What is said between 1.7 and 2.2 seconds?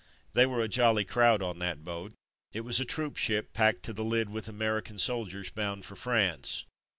boat.